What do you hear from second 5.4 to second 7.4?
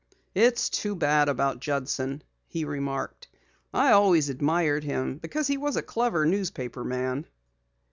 he was a clever newspaper man."